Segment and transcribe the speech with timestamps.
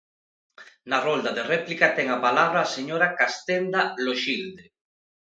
[0.89, 4.65] Na rolda de réplica ten a palabra a señora Castenda Loxilde.